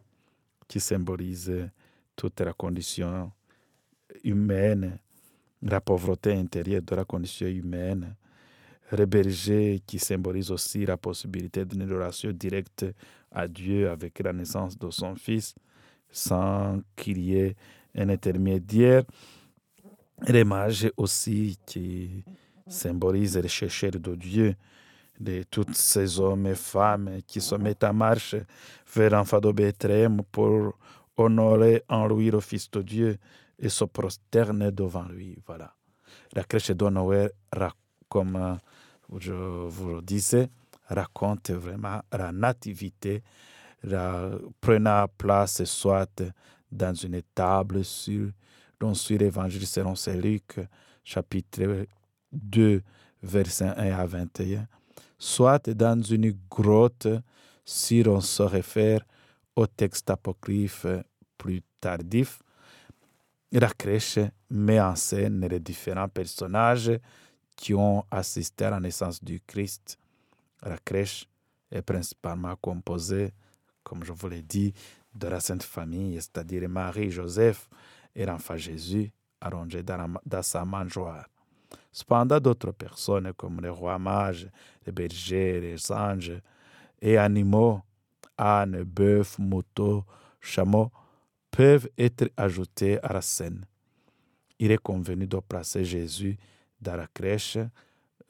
[0.67, 1.69] qui symbolisent
[2.17, 3.31] toute la condition
[4.25, 4.99] humaine,
[5.63, 8.15] la pauvreté intérieure de la condition humaine.
[8.93, 12.87] Les bergers qui symbolisent aussi la possibilité d'une relation directe
[13.31, 15.55] à Dieu avec la naissance de son Fils,
[16.11, 17.57] sans qu'il y ait
[17.97, 19.05] un intermédiaire.
[20.27, 22.25] Les mages aussi qui
[22.67, 24.55] symbolisent les chercheurs de Dieu,
[25.19, 28.37] de tous ces hommes et femmes qui se mettent en marche
[28.95, 30.79] vers l'enfant de Bethléem pour
[31.17, 33.19] honorer en lui le Fils de Dieu
[33.59, 35.39] et se prosterner devant lui.
[35.47, 35.75] Voilà.
[36.33, 37.31] La crèche de Noël,
[38.09, 38.59] comme
[39.19, 40.49] je vous le disais,
[40.91, 43.23] raconte vraiment la nativité,
[44.61, 46.23] prenant place soit
[46.71, 48.31] dans une table sur,
[48.79, 50.61] dont sur l'évangile selon Saint Luc,
[51.05, 51.87] chapitre
[52.33, 52.83] 2,
[53.23, 54.67] versets 1 à 21,
[55.19, 57.09] soit dans une grotte
[57.65, 59.01] si l'on se réfère
[59.57, 60.87] au texte apocryphe
[61.39, 62.41] plus tardif,
[63.53, 64.19] la crèche
[64.51, 66.93] met en scène les différents personnages
[67.57, 69.99] qui ont assisté à la naissance du Christ.
[70.63, 71.27] La crèche
[71.71, 73.33] est principalement composée,
[73.83, 74.73] comme je vous l'ai dit,
[75.15, 77.69] de la Sainte Famille, c'est-à-dire Marie, Joseph
[78.15, 81.27] et l'enfant Jésus allongé dans, dans sa mangeoire.
[81.93, 84.49] Cependant, d'autres personnes comme les rois mages,
[84.87, 86.41] les bergers, les anges
[87.01, 87.81] et animaux,
[88.39, 90.05] ânes, bœufs, moutons,
[90.41, 90.91] chameaux,
[91.51, 93.65] peuvent être ajoutés à la scène.
[94.59, 96.37] Il est convenu de placer Jésus
[96.81, 97.59] dans la crèche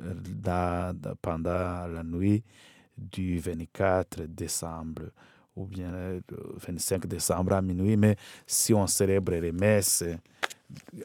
[0.01, 2.43] dans- pendant la nuit
[2.97, 5.03] du 24 décembre
[5.57, 10.03] ou bien euh, le 25 décembre à minuit, mais si on célèbre les messes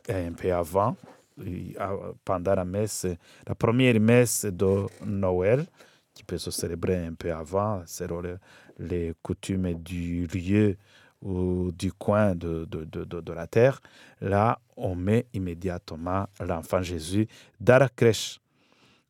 [0.09, 0.95] euh, un peu avant,
[1.39, 3.07] euh, pendant la messe,
[3.47, 5.65] la première messe de Noël,
[6.13, 8.39] qui peut se célébrer un peu avant, selon le-
[8.79, 10.77] les coutumes du lieu
[11.21, 13.81] ou du coin de, de, de- de la terre,
[14.21, 17.27] là, on met immédiatement l'enfant Jésus
[17.59, 18.39] dans la crèche.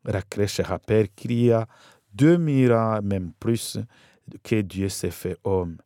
[0.05, 1.67] La crèche rappelle qu'il a
[2.13, 3.77] 2000 ans, même plus,
[4.43, 5.77] que Dieu s'est fait homme.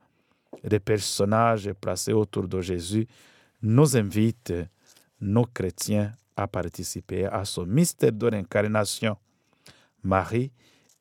[0.63, 3.07] Les personnages placés autour de Jésus
[3.61, 4.53] nous invitent,
[5.21, 9.17] nos chrétiens, à participer à ce mystère de l'incarnation.
[10.03, 10.51] Marie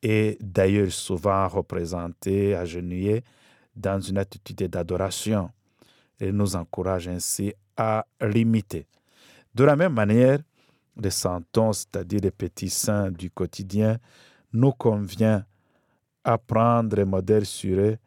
[0.01, 3.23] est d'ailleurs souvent représentée agenouillée
[3.75, 5.49] dans une attitude d'adoration.
[6.19, 8.85] Elle nous encourage ainsi à l'imiter.
[9.55, 10.39] De la même manière,
[11.01, 13.97] les santons, c'est-à-dire les petits saints du quotidien,
[14.53, 15.45] nous convient
[16.23, 17.97] à prendre modèle sur eux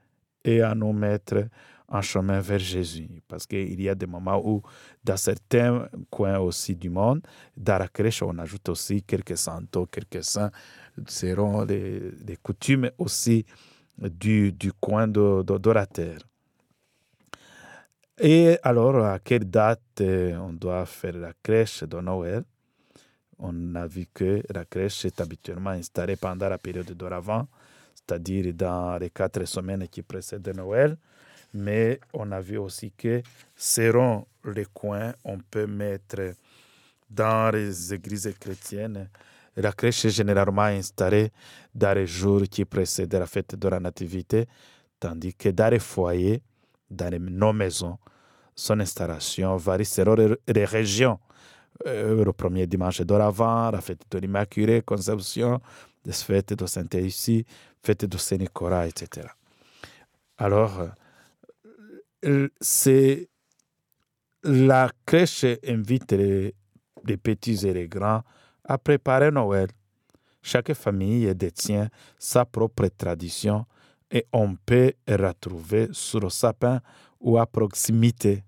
[0.45, 1.45] et à nous mettre
[1.89, 3.09] en chemin vers Jésus.
[3.29, 4.63] Parce qu'il y a des moments où,
[5.05, 7.21] dans certains coins aussi du monde,
[7.57, 10.51] dans la crèche, on ajoute aussi quelques santos, quelques saints,
[11.07, 13.45] seront les, coutumes aussi
[13.99, 15.07] du, du coin
[15.93, 16.21] terre.
[18.19, 22.45] Et alors, à quelle date euh, on doit faire la crèche de Noël?
[23.45, 27.49] On a vu que la crèche est habituellement installée pendant la période d'Oravant,
[27.95, 30.97] c'est-à-dire dans les quatre semaines qui précèdent Noël.
[31.53, 33.21] Mais on a vu aussi que
[33.57, 36.35] selon les coins, on peut mettre
[37.11, 39.11] dans les églises chrétiennes,
[39.57, 41.31] la crèche est généralement installée
[41.75, 44.47] dans les jours qui précèdent la fête de la Nativité,
[44.99, 46.43] tandis que dans les foyers,
[46.89, 47.99] dans les- nos maisons,
[48.55, 51.19] son installation varie selon les, les régions.
[51.85, 55.61] Le premier dimanche d'Oravant, la fête de l'Immaculée Conception,
[56.05, 57.45] la fête de Saint-Eucie,
[57.83, 59.27] fête de Saint-Nicolas, etc.
[60.39, 60.89] Alors,
[62.25, 63.29] euh, c'est
[64.45, 66.55] la crèche invite les,
[67.05, 68.23] les petits et les grands
[68.65, 69.69] à préparer Noël.
[70.43, 73.67] Chaque famille détient sa propre tradition
[74.11, 76.81] et on peut retrouver sur le sapin
[77.21, 78.43] ou à proximité.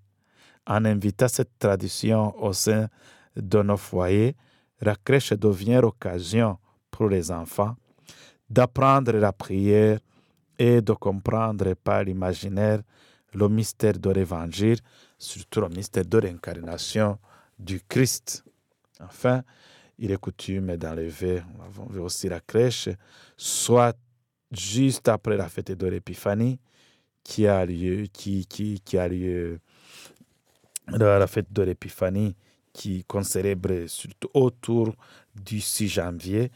[0.67, 2.87] En invitant cette tradition au sein
[3.35, 4.35] de nos foyers,
[4.81, 6.57] la crèche devient l'occasion
[6.89, 7.75] pour les enfants
[8.49, 9.99] d'apprendre la prière
[10.57, 12.81] et de comprendre par l'imaginaire
[13.33, 14.77] le mystère de l'évangile,
[15.17, 17.17] surtout le mystère de l'incarnation
[17.59, 18.43] du Christ.
[19.01, 19.43] Enfin,
[19.97, 22.89] il est coutume d'enlever, nous avons vu aussi la crèche,
[23.35, 23.97] soit
[24.51, 26.59] juste après la fête de l'épiphanie,
[27.23, 29.59] qui a lieu, qui, qui, qui a lieu
[30.87, 32.35] la fête de l'épiphanie,
[32.73, 34.93] qui qu'on célèbre surtout autour
[35.35, 36.51] du 6 janvier,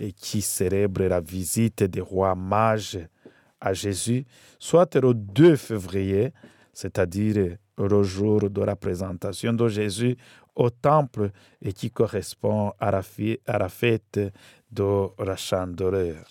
[0.00, 2.98] et qui célèbre la visite des rois mages
[3.60, 4.24] à Jésus,
[4.58, 6.32] soit le 2 février,
[6.72, 10.16] c'est-à-dire le jour de la présentation de Jésus
[10.54, 14.20] au temple et qui correspond à la, fi- à la fête
[14.70, 16.24] de la chandeleur.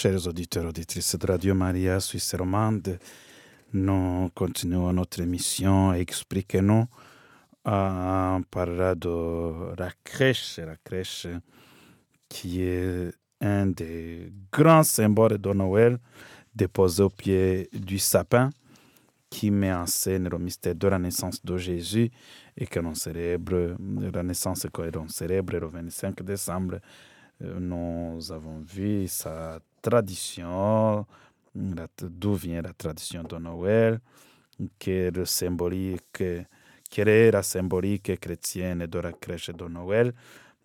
[0.00, 3.00] Chers auditeurs, auditrices de Radio Maria Suisse romande,
[3.72, 6.86] nous continuons notre émission Expliquez-nous.
[7.64, 11.26] On parlera de la crèche, la crèche
[12.28, 15.98] qui est un des grands symboles de Noël
[16.54, 18.50] déposé au pied du sapin
[19.28, 22.08] qui met en scène le mystère de la naissance de Jésus
[22.56, 23.74] et que l'on célèbre,
[24.12, 26.78] la naissance que l'on célèbre le 25 décembre.
[27.42, 31.06] Euh, Nous avons vu sa tradition,
[31.54, 34.00] d'où vient la tradition de Noël,
[34.78, 36.22] que le symbolique,
[36.90, 40.12] quelle est la symbolique chrétienne de la crèche de Noël,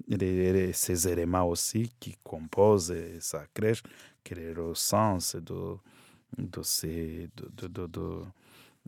[0.10, 3.84] et ces éléments aussi qui composent sa crèche,
[4.24, 5.76] quel est le sens de,
[6.38, 7.88] de, ces, de, de,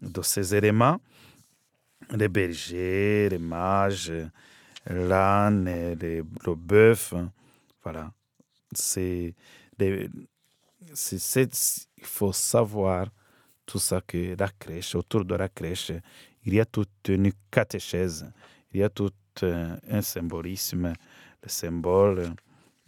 [0.01, 0.99] de, ces éléments,
[2.11, 4.11] les bergers, les mages,
[4.87, 7.13] l'âne, le bœuf,
[7.83, 8.11] voilà.
[8.73, 9.33] C'est,
[9.79, 10.09] les-
[10.93, 13.07] c'est, c'est- il faut savoir
[13.65, 15.91] tout ça que la crèche, autour de la crèche,
[16.45, 18.31] il y a toute une catéchèse,
[18.73, 19.11] il y a tout
[19.43, 20.93] euh, un symbolisme,
[21.43, 22.33] le symbole,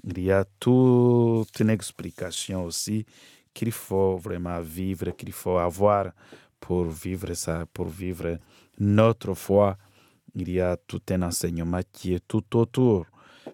[0.04, 3.06] il y a toute une explication aussi
[3.54, 6.12] qu'il faut vraiment vivre, qu'il faut avoir
[6.60, 8.38] pour vivre ça, pour vivre
[8.80, 9.78] notre foi.
[10.36, 13.06] Il y a tout un enseignement qui est tout autour.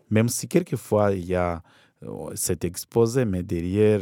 [0.10, 1.62] Même si quelquefois il y a
[2.06, 4.01] euh, cet exposé, mais derrière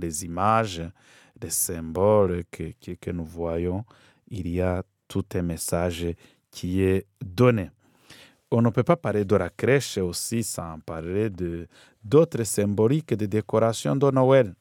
[0.00, 0.82] les, images,
[1.40, 3.84] les symboles que, que, que nous voyons,
[4.28, 6.06] il y a tout un message
[6.50, 7.70] qui est donné.
[8.50, 11.68] On ne peut pas parler de la crèche aussi sans parler de
[12.02, 14.54] d'autres symboliques de décoration de Noël.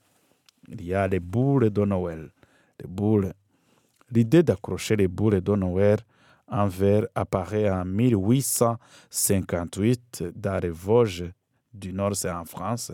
[0.68, 2.32] Il y a les boules de Noël.
[2.80, 3.32] Les boules.
[4.12, 6.00] L'idée d'accrocher les boules de Noël
[6.48, 11.26] en verre apparaît en 1858 dans les Vosges
[11.76, 12.92] du Nord, c'est en France,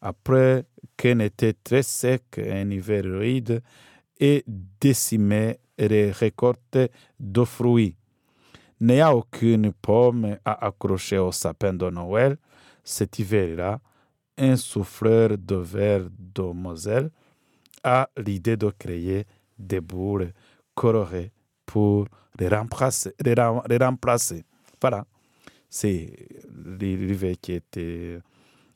[0.00, 0.64] après
[0.96, 3.62] qu'un été très sec, un hiver rude
[4.18, 4.44] et
[4.80, 6.78] décimé les récoltes
[7.18, 7.96] de fruits.
[8.80, 12.36] N'ayant aucune pomme à accrocher au sapin de Noël,
[12.82, 13.80] cet hiver-là,
[14.38, 17.10] un souffleur de verre de Moselle
[17.84, 19.26] a l'idée de créer
[19.58, 20.32] des boules
[20.74, 21.30] colorées
[21.66, 22.06] pour
[22.38, 23.12] les remplacer.
[23.22, 24.44] Les, rem- les remplacer.
[24.80, 25.04] Voilà.
[25.68, 26.10] C'est
[26.64, 28.18] l'hiver qui était.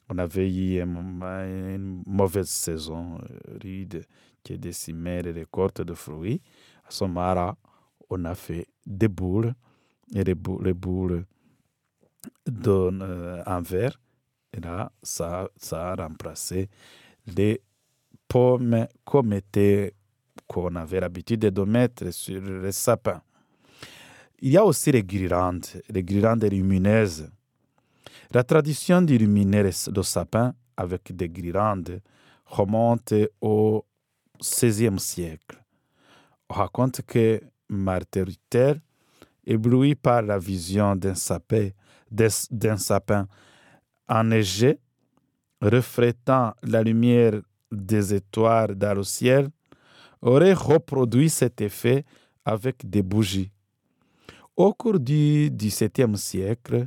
[0.09, 4.05] On avait eu une mauvaise saison euh, rude
[4.43, 6.43] qui décimait les récoltes de fruits.
[6.85, 7.57] À moment-là,
[8.11, 9.55] on a fait des boules
[10.15, 10.75] et les boules, les
[12.47, 13.99] de, euh, en verre.
[14.53, 16.69] Et là, ça, ça a remplacé
[17.27, 17.63] les
[18.29, 18.87] pommes
[20.47, 23.23] qu'on avait l'habitude de mettre sur les sapins.
[24.41, 27.31] Il y a aussi les guirlandes, les guirlandes lumineuses.
[28.33, 32.01] La tradition d'illuminer le sapin avec des guirlandes
[32.47, 33.85] remonte au
[34.41, 35.63] XVIe siècle.
[36.49, 38.75] On raconte que Martin Luther,
[39.47, 41.71] ébloui par la vision d'un sapin,
[42.11, 43.27] d'un sapin
[44.09, 44.79] enneigé,
[45.61, 47.41] reflétant la lumière
[47.73, 49.49] des étoiles dans le ciel,
[50.21, 52.05] aurait reproduit cet effet
[52.45, 53.51] avec des bougies.
[54.57, 56.87] Au cours du XVIIe siècle,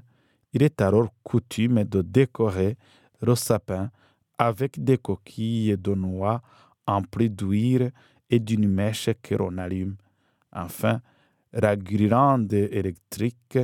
[0.58, 2.78] il est alors coutume de décorer
[3.22, 3.91] le sapin
[4.39, 6.41] avec des coquilles de noix
[6.88, 7.91] emplies d'huile
[8.28, 9.97] et d'une mèche que l'on allume.
[10.51, 11.01] Enfin,
[11.53, 13.60] la guirlande électrique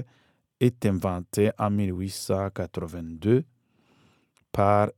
[0.59, 3.43] est inventée en 1882
[4.51, 4.91] par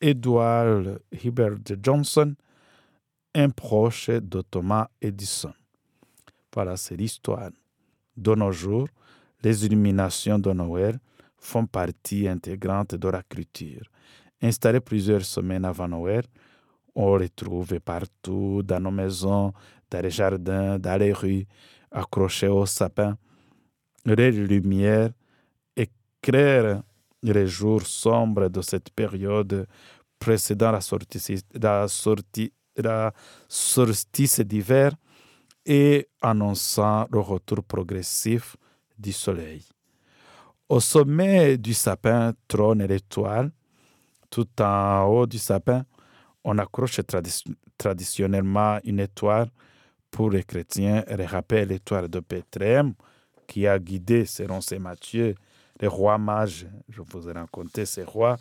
[0.00, 2.34] Edward Hibbert Johnson,
[3.36, 5.52] un proche de Thomas Edison.
[6.52, 7.50] Voilà, c'est l'histoire.
[8.16, 8.88] De nos jours,
[9.44, 10.98] les illuminations de Noël
[11.38, 13.90] font partie intégrante de la culture.
[14.42, 16.24] Installées plusieurs semaines avant Noël,
[16.94, 19.52] on les trouve partout, dans nos maisons,
[19.90, 21.46] dans les jardins, dans les rues,
[21.90, 23.16] accrochées au sapin.
[24.04, 25.10] Les lumières
[25.76, 26.82] éclairent
[27.22, 29.66] les jours sombres de cette période
[30.18, 33.12] précédant la sortie, la sortie, la
[33.48, 34.92] solstice d'hiver
[35.64, 38.56] et annonçant le retour progressif
[38.98, 39.64] du soleil.
[40.68, 43.52] Au sommet du sapin trône l'étoile.
[44.30, 45.84] Tout en haut du sapin,
[46.42, 49.48] on accroche tradi- traditionnellement une étoile
[50.10, 51.04] pour les chrétiens.
[51.06, 52.94] Elle rappelle l'étoile de Bethléem
[53.46, 55.36] qui a guidé, selon saint Matthieu,
[55.80, 56.66] les rois mages.
[56.88, 58.36] Je vous ai raconté ces rois,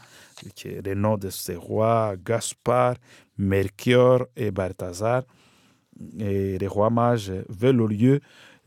[0.63, 2.95] les noms de ces rois, Gaspard,
[3.38, 5.21] Melchior et Balthazar.
[6.17, 8.19] Et les rois mages veulent le lieu.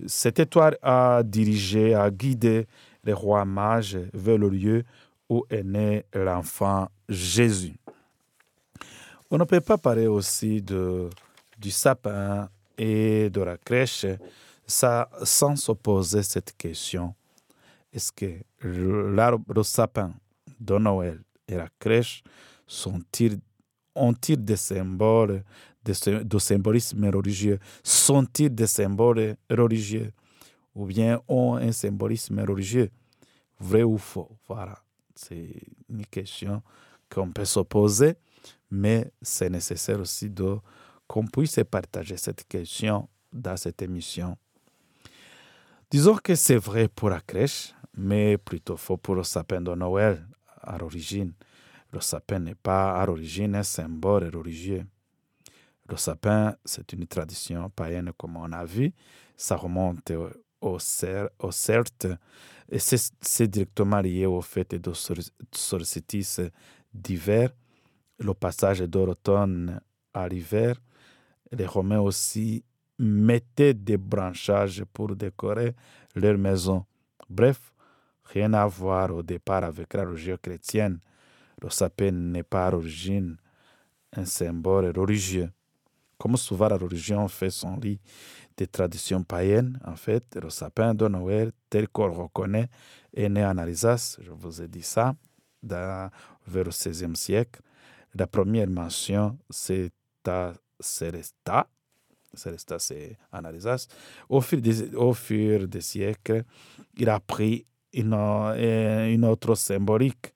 [0.07, 2.69] Cette étoile a dirigé, a guidé
[3.09, 4.85] les rois mages vers le lieu
[5.31, 7.75] où est né l'enfant Jésus.
[9.31, 11.09] On ne peut pas parler aussi de,
[11.59, 14.05] du sapin et de la crèche
[14.67, 17.15] ça, sans se poser cette question.
[17.95, 18.31] Est-ce que
[19.15, 20.13] l'arbre, le sapin
[20.61, 22.23] de Noël et la crèche
[22.67, 23.39] sont-ils,
[23.95, 25.43] ont-ils des symboles,
[25.83, 27.59] de, de symbolisme religieux?
[27.83, 30.13] Sont-ils des symboles religieux?
[30.75, 32.91] Ou bien ont un symbolisme religieux
[33.61, 34.79] Vrai ou faux Voilà.
[35.15, 35.51] C'est
[35.89, 36.63] une question
[37.11, 38.15] qu'on peut se poser,
[38.71, 40.59] mais c'est nécessaire aussi de,
[41.09, 44.37] qu'on puisse partager cette question dans cette émission.
[45.91, 50.25] Disons que c'est vrai pour la crèche, mais plutôt faux pour le sapin de Noël
[50.63, 51.33] à l'origine.
[51.93, 54.87] Le sapin n'est pas à l'origine un symbole religieux.
[55.89, 58.93] Le sapin, c'est une tradition païenne comme on a vu.
[59.37, 60.13] Ça remonte
[60.61, 62.09] au, cer- au Celte
[62.71, 65.19] et c'est directement lié au fait de sol-
[65.53, 66.41] solstice
[66.93, 67.51] d'hiver,
[68.19, 69.81] le passage de l'automne
[70.13, 70.77] à l'hiver.
[71.51, 72.63] Les Romains aussi
[72.99, 75.75] mettaient des branchages pour décorer
[76.15, 76.85] leur maison.
[77.31, 77.73] Bref,
[78.25, 80.99] rien à voir au départ avec la religion chrétienne.
[81.63, 83.37] Le sapin n'est pas à l'origine
[84.15, 85.51] un symbole religieux.
[86.19, 88.01] Comme souvent la religion fait son lit
[88.57, 92.69] des traditions païennes, en fait, le sapin de Noël, tel qu'on le reconnaît,
[93.15, 95.15] est né en Alsace, je vous ai dit ça,
[95.63, 96.11] vers
[96.53, 97.61] le XVIe siècle.
[98.15, 99.93] La première mention, c'est
[100.27, 101.69] à Celesta.
[102.35, 103.43] Celesta, c'est en.
[104.29, 106.45] Au fil, des, au fur des siècles,
[106.97, 110.35] il a pris une, une autre symbolique.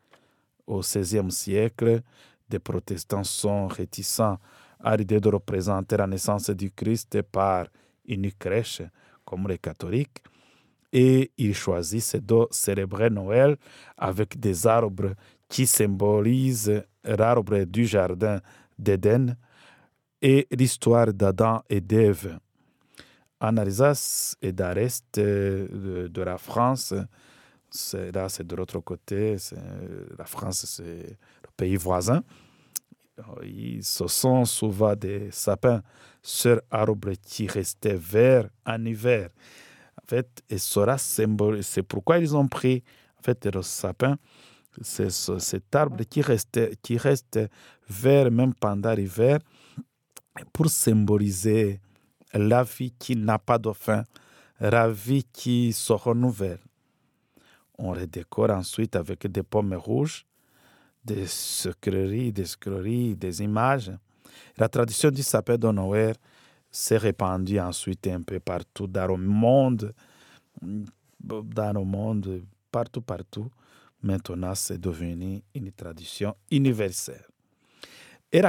[0.67, 2.03] Au XVIe siècle,
[2.49, 4.39] des protestants sont réticents
[4.83, 7.67] à l'idée de représenter la naissance du Christ par
[8.07, 8.83] une crèche,
[9.25, 10.23] comme les catholiques.
[10.93, 13.57] Et ils choisissent de célébrer Noël
[13.97, 15.15] avec des arbres
[15.49, 18.41] qui symbolisent l'arbre du jardin
[18.79, 19.37] d'Éden
[20.21, 22.39] et l'histoire d'Adam et d'Ève.
[23.41, 29.37] En Alsace et dans l'est de, de la France, là c'est de l'autre côté,
[30.17, 30.83] la France c'est
[31.43, 32.23] le pays voisin.
[33.83, 35.83] Ce sont souvent des sapins
[36.23, 39.31] sur arbres qui restaient verts en hiver.
[40.03, 42.83] En fait, et c'est pourquoi ils ont pris
[43.19, 44.17] en fait le sapin,
[44.81, 47.39] c'est ce- cet arbre qui restait, qui reste
[47.89, 49.39] vert même pendant l'hiver,
[50.53, 51.81] pour symboliser
[52.33, 54.05] la vie qui n'a pas de fin,
[54.61, 56.61] la vie qui se renouvelle.
[57.79, 60.25] On le décore ensuite avec des pommes rouges,
[61.05, 63.93] des sucreries, des sucreries, des images.
[64.57, 66.15] La tradition du sapin de Noël
[66.71, 69.93] s'est répandue ensuite un peu partout dans le monde,
[70.61, 73.51] dans le monde, partout, partout.
[74.03, 77.25] Maintenant, c'est devenu une tradition universelle.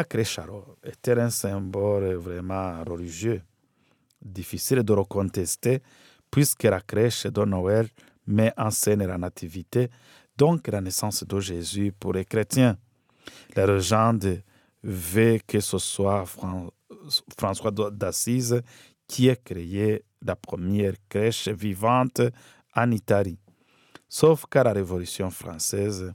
[0.10, 3.42] Crèche alors était un symbole vraiment religieux,
[4.22, 5.82] difficile de le contester,
[6.32, 7.88] puisque crèche de Noël
[8.26, 9.90] met en scène la nativité,
[10.38, 12.78] donc la naissance de Jésus pour les chrétiens.
[13.56, 14.42] La légende
[14.82, 16.72] veut que ce soit Fran-
[17.38, 18.62] François d'Assise
[19.08, 22.22] qui ait créé la première crèche vivante
[22.76, 23.38] en Italie.
[24.10, 26.14] Sauf qu'à la Révolution française,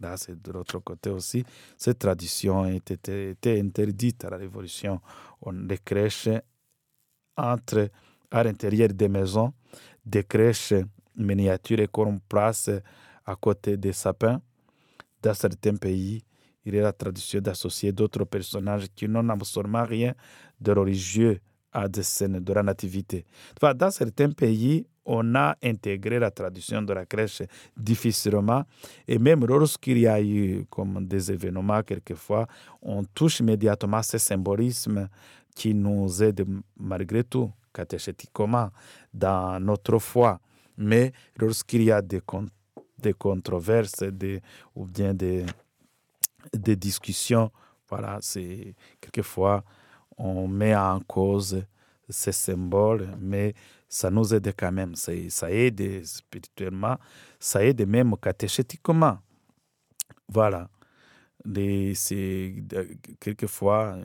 [0.00, 1.44] là c'est de l'autre côté aussi,
[1.76, 5.00] cette tradition était, était interdite à la Révolution.
[5.42, 6.28] On les crèches
[7.36, 7.90] entre
[8.30, 9.52] à l'intérieur des maisons,
[10.04, 10.74] des crèches
[11.16, 12.70] miniatures qu'on place
[13.28, 14.40] à côté des sapins.
[15.22, 16.22] Dans certains pays,
[16.64, 20.14] il y a la tradition d'associer d'autres personnages qui n'ont absolument rien
[20.58, 21.38] de religieux
[21.70, 23.26] à des scènes de la nativité.
[23.60, 27.42] Dans certains pays, on a intégré la tradition de la crèche
[27.76, 28.64] difficilement.
[29.06, 32.46] Et même lorsqu'il y a eu comme des événements, quelquefois,
[32.80, 35.08] on touche immédiatement ce symbolisme
[35.54, 36.46] qui nous aide
[36.78, 38.70] malgré tout, catéchétiquement,
[39.12, 40.40] dans notre foi.
[40.78, 42.20] Mais lorsqu'il y a des,
[42.98, 44.04] des controverses
[44.74, 45.44] ou bien des,
[46.54, 47.50] discussions,
[47.88, 49.64] voilà, c'est quelquefois
[50.16, 51.64] on met en cause
[52.08, 53.54] ces symboles, mais
[53.88, 54.94] ça nous aide quand même.
[54.94, 56.96] Ça aide spirituellement,
[57.38, 59.18] ça aide même catéchétiquement.
[60.28, 60.68] Voilà.
[61.94, 62.54] C'est-
[63.20, 63.96] quelquefois,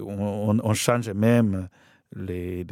[0.00, 1.68] on, change même
[2.14, 2.66] les,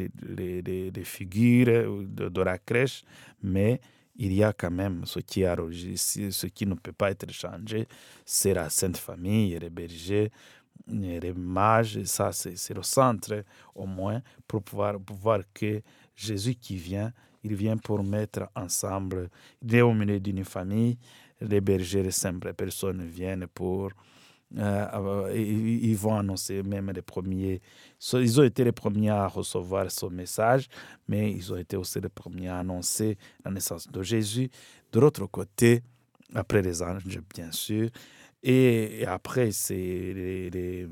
[1.04, 3.04] figures de la crèche,
[3.42, 3.80] mais
[4.20, 7.88] il y a quand même ce qui, religieux, ce qui ne peut pas être changé,
[8.24, 10.30] c'est la Sainte Famille, les bergers,
[10.86, 13.44] les mages, ça c'est le centre
[13.74, 15.80] au moins pour pouvoir voir que
[16.14, 17.12] Jésus qui vient,
[17.42, 19.30] il vient pour mettre ensemble,
[19.62, 20.98] il est au milieu d'une famille,
[21.40, 23.90] les bergers, les simples personnes viennent pour
[24.58, 27.60] euh, euh, ils ils vont annoncer même les premiers.
[28.12, 30.66] Ils ont été les premiers à recevoir ce message,
[31.06, 34.50] mais ils ont été aussi les premiers à annoncer la naissance de Jésus.
[34.92, 35.82] De l'autre côté,
[36.34, 37.90] après les anges, bien sûr,
[38.42, 40.88] et, après, c'est les, les,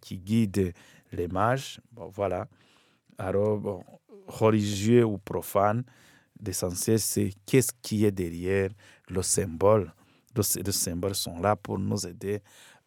[0.00, 0.72] qui guident
[1.12, 1.80] les mages.
[1.92, 2.48] Bon, voilà.
[3.18, 3.84] Alors,
[4.26, 5.84] religieux ou profane,
[6.44, 8.70] l'essentiel, c'est qu'est-ce qui est derrière
[9.08, 9.92] le symbole.
[10.34, 12.40] Le, les symboles sont là pour nous aider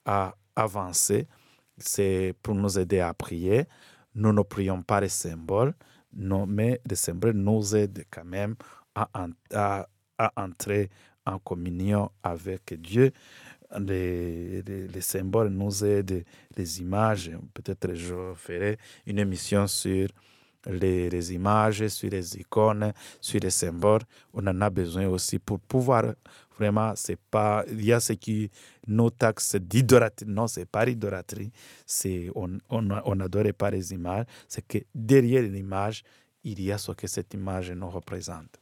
[0.06, 1.28] à avancer,
[1.78, 3.66] c'est pour nous aider à prier.
[4.14, 5.74] Nous ne prions pas les symboles,
[6.14, 8.56] non, mais les symboles nous aident quand même
[8.95, 9.10] à,
[9.53, 9.88] à,
[10.18, 10.89] à entrer
[11.26, 13.12] en communion avec Dieu.
[13.80, 16.24] Les, les, les symboles nous aident,
[16.56, 17.32] les images.
[17.53, 20.08] Peut-être je ferai une émission sur
[20.68, 24.01] les, images, sur les icônes, sur les symboles.
[24.34, 26.13] On en a besoin aussi pour pouvoir
[26.57, 28.49] vraiment, c'est pas, il y a ce qui
[28.88, 30.26] nous taxe d'idolâtrie.
[30.28, 31.51] Non, c'est pas l'idolâtrie.
[31.86, 34.26] C'est, on, on, on pas les images.
[34.47, 36.03] C'est que derrière l'image,
[36.43, 38.59] il y a ce que cette image nous représente.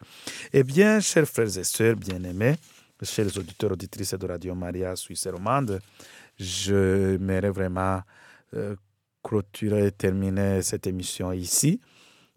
[0.51, 2.55] Eh bien, chers frères et sœurs bien-aimés,
[3.01, 5.81] chers auditeurs, auditrices de Radio Maria Suisse romande,
[6.37, 8.01] j'aimerais vraiment
[8.53, 8.75] euh,
[9.21, 11.79] clôturer et terminer cette émission ici.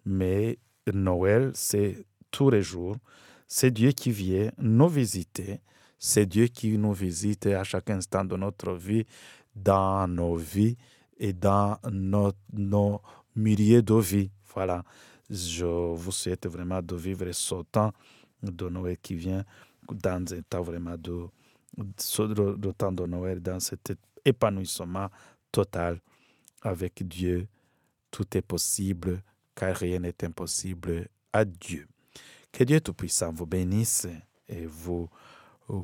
[0.07, 0.59] Mais
[0.93, 2.97] Noël, c'est tous les jours.
[3.49, 5.61] C'est Dieu qui vient nous visiter.
[5.99, 9.05] C'est Dieu qui nous visite à chaque instant de notre vie,
[9.55, 10.77] dans nos vies
[11.19, 13.01] et dans nos, nos
[13.35, 14.31] milliers de vies.
[14.55, 14.85] Voilà.
[15.29, 17.93] Je vous souhaite vraiment de vivre ce temps
[18.43, 19.45] de Noël qui vient
[19.91, 21.27] dans un temps vraiment de,
[21.77, 23.93] de temps de Noël, dans cet
[24.25, 25.09] épanouissement
[25.51, 26.01] total
[26.63, 27.49] avec Dieu.
[28.11, 29.21] Tout est possible
[29.57, 31.89] car rien n'est impossible à Dieu.
[32.53, 34.07] Que Dieu Tout-Puissant vous bénisse
[34.49, 35.09] et vous,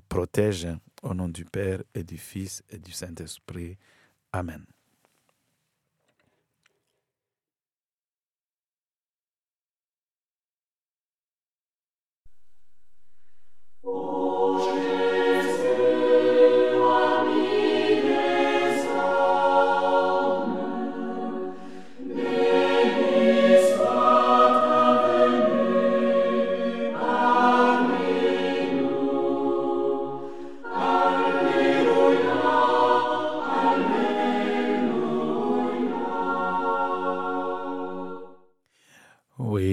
[0.09, 0.69] protège
[1.03, 3.77] au nom du Père et du Fils et du Saint-Esprit.
[4.33, 4.65] Amen.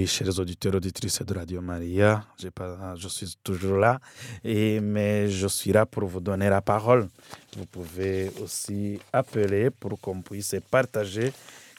[0.06, 4.00] Chers auditeurs, auditrices de Radio Maria, je suis toujours là,
[4.44, 7.08] et, mais je suis là pour vous donner la parole.
[7.56, 11.32] Vous pouvez aussi appeler pour qu'on puisse partager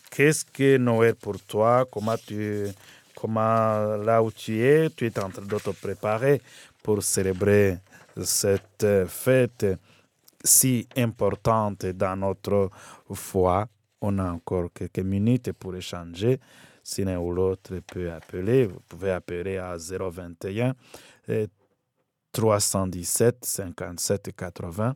[0.09, 2.67] qu'est-ce que Noël pour toi, comment tu,
[3.15, 6.41] comment là où tu es, tu es en train de te préparer
[6.83, 7.77] pour célébrer
[8.23, 9.65] cette fête
[10.43, 12.69] si importante dans notre
[13.13, 13.67] foi.
[14.01, 16.39] On a encore quelques minutes pour échanger.
[16.91, 20.73] Si l'un ou l'autre peut appeler, vous pouvez appeler à 021
[21.29, 21.47] euh,
[22.33, 24.95] 317 57 80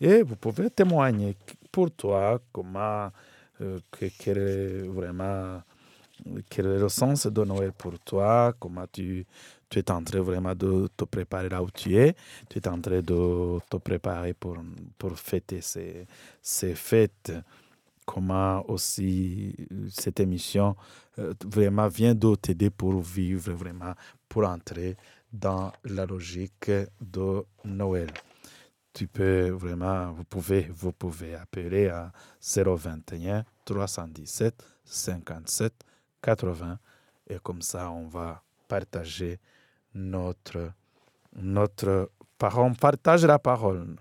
[0.00, 1.36] et vous pouvez témoigner
[1.72, 3.10] pour toi comment,
[3.60, 5.62] euh, que- quel est vraiment
[6.50, 9.26] quel est le sens de Noël pour toi, comment tu,
[9.68, 12.14] tu es en train vraiment de te préparer là où tu es,
[12.48, 14.56] tu es en train de te préparer pour,
[14.98, 16.06] pour fêter ces,
[16.40, 17.32] ces fêtes,
[18.04, 20.76] comment aussi euh, cette émission
[21.18, 23.94] euh, vraiment vient de t'aider pour vivre vraiment,
[24.28, 24.96] pour entrer
[25.32, 28.10] dans la logique de Noël.
[28.92, 35.72] Tu peux vraiment, vous pouvez, vous pouvez appeler à 021 317 57
[36.22, 36.78] 80
[37.28, 39.38] et comme ça on va partager
[39.94, 40.72] notre,
[41.36, 43.96] notre parole, on partage la parole.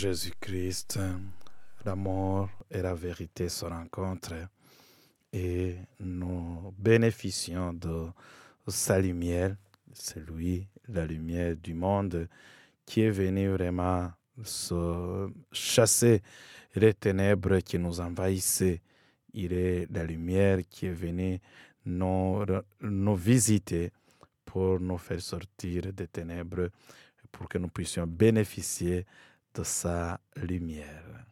[0.00, 0.98] Jésus-Christ,
[1.84, 4.48] la mort et la vérité se rencontrent
[5.30, 8.06] et nous bénéficions de
[8.66, 9.54] sa lumière.
[9.92, 12.30] C'est lui, la lumière du monde,
[12.86, 14.10] qui est venu vraiment
[14.42, 16.22] se chasser
[16.74, 18.80] les ténèbres qui nous envahissaient.
[19.34, 21.38] Il est la lumière qui est venue
[21.84, 22.42] nous,
[22.80, 23.92] nous visiter
[24.46, 26.70] pour nous faire sortir des ténèbres,
[27.30, 29.04] pour que nous puissions bénéficier
[29.54, 31.29] de sa lumière.